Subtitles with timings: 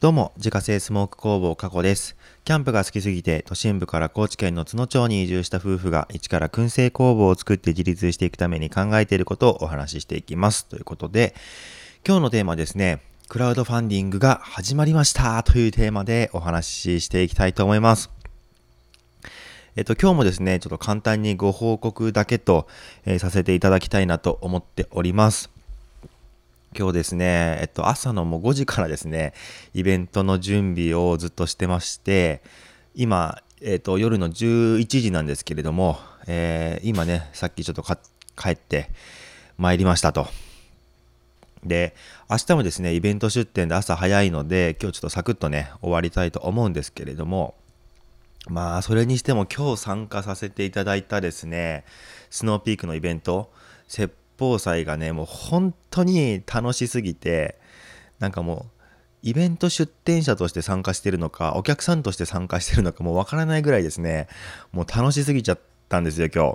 [0.00, 2.16] どうも、自家製スモーク工房加古です。
[2.46, 10.64] キャンプが好きすぎて、都心部から高知県の津野町に移住した夫婦が、一から燻製工房を作って自立していくために考えていることをお話ししていきます。
[10.64, 11.34] ということで、
[12.02, 18.10] 今日のテーマですね、クラウドファンディングが始まりましたというテーマでお話ししていきたいと思います。
[19.76, 22.66] えっと、今日もですね、ちょっと簡単にご報告だけと、
[23.04, 25.50] えー、させていただきたいなと思っております。
[26.76, 29.34] 今日ですね、えっと、朝のもう5時からですね、
[29.74, 32.42] イベントの準備をずっとしてまして、
[32.94, 38.88] 今、えっと、夜の11時なんですけれども、えー、今ね、さっきちょっと帰って
[39.58, 40.28] 参りましたと。
[41.64, 41.96] で、
[42.30, 47.56] 明日もですね、イベント出店で朝早いので、今日ちょっとサクッとね、終わりたいと思うんですけれども、
[48.48, 51.84] まあ、それにしても今日参加させていただいたですね、
[52.30, 53.50] スノーピークのイベント、
[54.40, 57.58] 報祭がねもう本当に楽しすぎて
[58.18, 58.80] なんかもう
[59.22, 64.28] イベント出店者として参加してるのかお客さんとして参加してるのかもうわからないぐらいですね
[64.72, 66.52] もう楽しすぎちゃったんですよ今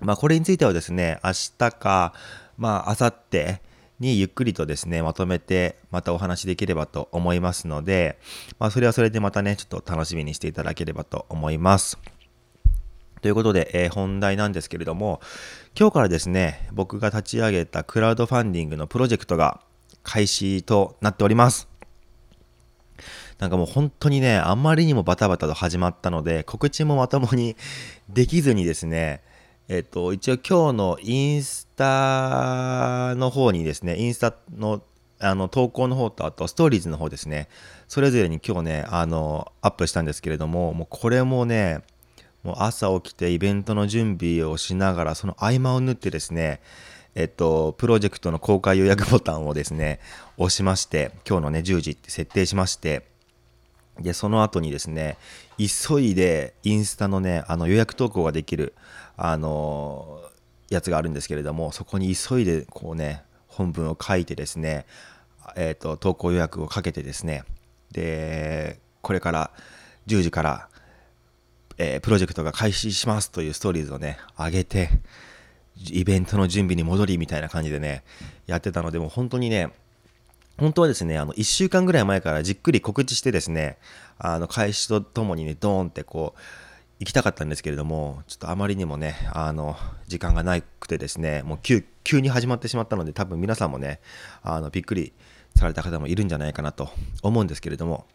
[0.00, 2.12] 日まあこれについてはですね明日か
[2.58, 3.60] まあ明後日
[4.02, 8.18] にゆっくりとですね、まとめてまたお話しできればと思いますので、
[8.58, 11.98] まあ、それはそれでまたね、ちょっと楽しみにしていただければと思います。
[13.22, 15.20] ということで、えー、本題なんですけれども、
[15.78, 19.60] 今日からですね、僕が立ち上げたクラウドファンディングのプロジェクトが
[20.02, 21.68] 開始となっております。
[23.38, 27.56] なんかもう本当にね、あまりにもバタバタと始まったので、告知もまともに
[28.10, 29.22] できずにですね、
[29.68, 34.82] えっと、一応今日のインスタの方にですね、インスタの
[35.20, 37.48] あの投稿の方とあとストーリーズの方ですね、
[37.86, 41.82] それぞれに今日ね、あの、アップしたんですけれども、もうこれもね、
[42.42, 46.60] もう朝起きてイベントの準備をしながらその合間を縫ってですね
[47.14, 50.00] えっと、プロジェクトの公開予約ボタンをですね、
[50.38, 53.06] 押しまして、今日のね、10時って設定しまして、
[54.00, 55.18] で、その後にですね、
[55.58, 58.74] 急いでインスタのね、あの予約投稿ができる、
[59.18, 60.22] あの
[60.70, 64.86] やつがあるんですけれども、そこに急いでこうね、本文を書いてですね、
[65.56, 67.44] えっ、と、投稿予約をかけてですね、
[67.90, 69.50] で、これから
[70.06, 70.68] 10時から
[71.78, 74.90] えー、プロジェクトが開始しますというストーリーズをね、上げて、
[75.90, 78.04] イベントの準備に戻りみたいな感じでね、
[78.46, 79.72] やってたので、も本当にね、
[80.58, 83.78] 本当はですね、あの、1週間ぐらい前からじっくり告知してですね、
[84.18, 86.40] あの、開始とともにね、ドーンってこう、
[87.00, 93.98] 行きたかったんですけれども、ちょっとあまりにもね、あの、時間がなくてですね、もう急、急に始まってしまったので、多分皆さんもね、
[94.42, 95.12] あの、びっくり
[95.56, 96.90] された方もいるんじゃないかなと
[97.22, 98.06] 思うんですけれども、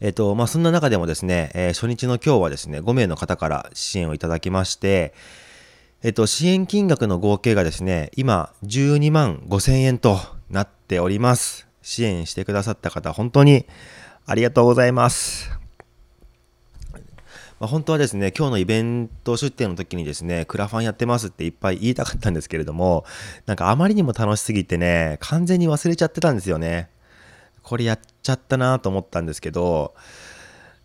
[0.00, 5.12] えっ、と、まあ、そんな中でもですね、えー、初日の今日はですね、5名の方から支援をいただきまして、
[6.02, 10.18] えっ、と、支援金額の合計がですね、今、12万5千円と
[10.48, 11.68] なっております。
[11.82, 13.66] 支援してくださった方、本当に
[14.24, 15.50] ありがとうございます。
[17.58, 23.04] まあ、本当はですね、今日のイベント出店の時にですね、クラファンやってますっていっぱい言いたかったんですけれども、
[23.44, 26.88] なんかあまりにも楽しすぎてね、完全に忘れちゃってたんですよね。
[27.62, 29.94] これやっちゃったなと思ったんですけど、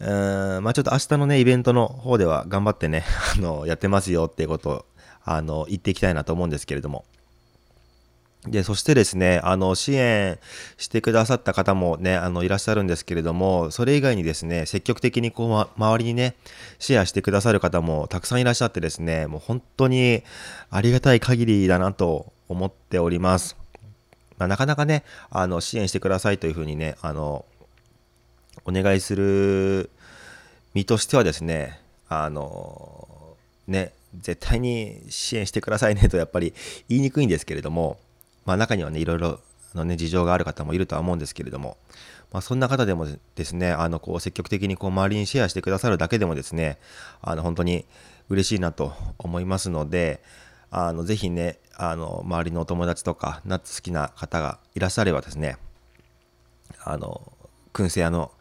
[0.00, 3.04] うーん、まあちょっと明日のね、イベントの方では頑張ってね、
[3.36, 4.84] あの、やってますよっていうことを、
[5.24, 7.04] あの、言っていきたいなと思うんですけれども。
[8.44, 10.40] で、そしてですね、あの、支援
[10.76, 16.34] してくださった方もね、あの、いらっしゃるんですけれども、それ以外にですね、積極的にこう、ま、周りにね、
[16.80, 20.24] シェアしてくださる方もたくさんいらっしゃってですね、もう本当に
[20.70, 23.61] ありがたい限りだなと思っております。
[24.38, 27.44] まあ、なかなかね、あの、支援してくださいというふうにね、あの、
[28.64, 29.90] お願いする
[30.74, 36.52] 身としてはですね、あの、ね、絶対に支援してくださいねとやっぱり
[36.88, 37.98] 言いにくいんですけれども、
[38.44, 39.40] まあ中にはね、いろいろ
[39.74, 41.76] のね、事情がある方もいるとは思うんですけれども、
[42.32, 46.78] まあ、そんな方でもですね、あの、こう、積極的にこう、周りにシェアしてくださるだけでもですね、
[47.20, 47.84] あの、本当に
[48.28, 50.22] 嬉しいなと思いますので、
[50.74, 55.58] あのぜひねあの周りのお友達とかナッツ好きな方がいらっしゃればですね
[56.82, 57.30] あの
[57.74, 58.32] 燻製屋の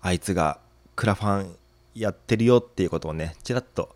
[0.00, 0.58] あいつが
[0.96, 1.56] クラファン
[1.94, 3.94] やってるよっていうことをねちらっと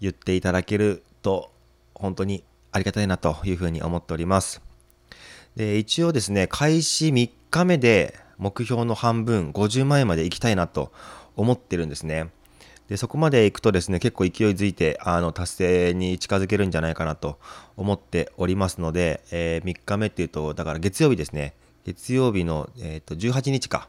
[0.00, 1.52] 言っていただけると
[1.94, 2.42] 本当に
[2.72, 4.60] ありがたいなというふうに思っております。
[5.54, 10.90] で一応ですね開始3日目で目標の半分50万円まで行きたいなと
[11.36, 12.30] 思ってるんですね。
[12.88, 17.38] でそこまで行くとですね結構勢いづいてあの達成に近づけるんじゃないかなと
[17.76, 21.54] 思っておりますので、えー、3日目っていうとだから月曜日ですね。
[21.84, 23.88] 月曜日の、えー、と18日か。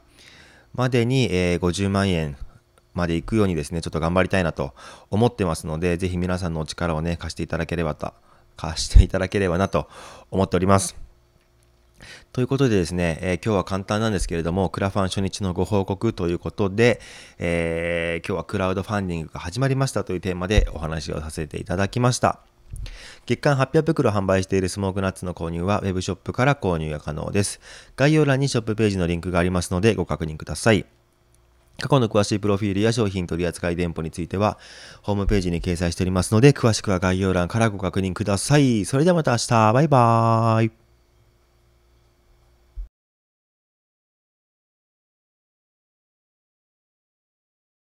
[0.73, 2.35] までに、えー、50万円
[2.93, 4.73] まで行くようにですねちょっと頑張りたいなと
[5.11, 8.13] 思ってますのでぜひ皆さんのお力をね貸していただければと
[8.55, 9.87] 貸していただければなと
[10.31, 11.12] 思っております。
[12.33, 16.99] ということでですね、えー、今日は簡単なんですけれども、クラファン初日のご報告ということで、
[17.37, 22.39] えー、今日はクラウドファンディングが始まりましたというテーマでお話をさせていただきました。
[23.27, 27.61] 月間800袋販売しているスモークナッツの購入は Web ショップから購入が可能です。
[27.95, 30.87] 概要欄にショップページのリンクがありますのでご確認ください。
[31.79, 34.57] 過去の詳しいプロフィールや商品取扱い店舗については、
[35.03, 38.85] ホームページに掲載しておりますので、詳しくは概要欄からご確認ください。
[38.85, 40.82] それではまた明日、バイバーイ。